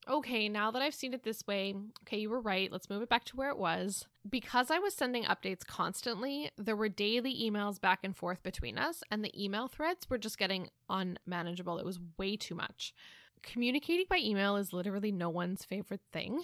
Okay, 0.09 0.49
now 0.49 0.71
that 0.71 0.81
I've 0.81 0.95
seen 0.95 1.13
it 1.13 1.23
this 1.23 1.47
way, 1.47 1.75
okay, 2.03 2.19
you 2.19 2.31
were 2.31 2.41
right. 2.41 2.73
Let's 2.73 2.89
move 2.89 3.03
it 3.03 3.11
back 3.11 3.25
to 3.25 3.37
where 3.37 3.51
it 3.51 3.59
was. 3.59 4.07
Because 4.29 4.71
I 4.71 4.79
was 4.79 4.95
sending 4.95 5.25
updates 5.25 5.67
constantly, 5.67 6.51
there 6.57 6.77
were 6.77 6.89
daily 6.89 7.35
emails 7.35 7.79
back 7.79 8.01
and 8.03 8.17
forth 8.17 8.43
between 8.43 8.79
us, 8.79 9.03
and 9.11 9.23
the 9.23 9.45
email 9.45 9.69
threads 9.69 10.09
were 10.09 10.17
just 10.17 10.39
getting 10.39 10.71
unmanageable. 10.89 11.79
It 11.79 11.85
was 11.85 12.01
way 12.17 12.37
too 12.37 12.55
much. 12.55 12.95
Communicating 13.43 14.07
by 14.09 14.19
email 14.19 14.57
is 14.57 14.73
literally 14.73 15.13
no 15.13 15.29
one's 15.29 15.65
favorite 15.65 16.01
thing. 16.13 16.43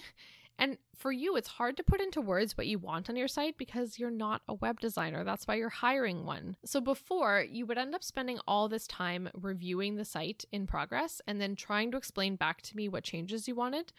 And 0.57 0.77
for 0.95 1.11
you, 1.11 1.35
it's 1.35 1.47
hard 1.47 1.75
to 1.77 1.83
put 1.83 2.01
into 2.01 2.21
words 2.21 2.57
what 2.57 2.67
you 2.67 2.79
want 2.79 3.09
on 3.09 3.15
your 3.15 3.27
site 3.27 3.57
because 3.57 3.99
you're 3.99 4.09
not 4.09 4.41
a 4.47 4.53
web 4.53 4.79
designer. 4.79 5.23
That's 5.23 5.45
why 5.45 5.55
you're 5.55 5.69
hiring 5.69 6.25
one. 6.25 6.55
So 6.65 6.79
before, 6.79 7.45
you 7.49 7.65
would 7.65 7.77
end 7.77 7.93
up 7.93 8.03
spending 8.03 8.39
all 8.47 8.69
this 8.69 8.87
time 8.87 9.29
reviewing 9.33 9.95
the 9.95 10.05
site 10.05 10.45
in 10.51 10.65
progress 10.65 11.21
and 11.27 11.41
then 11.41 11.55
trying 11.55 11.91
to 11.91 11.97
explain 11.97 12.35
back 12.37 12.61
to 12.63 12.77
me 12.77 12.87
what 12.87 13.03
changes 13.03 13.47
you 13.47 13.55
wanted. 13.55 13.91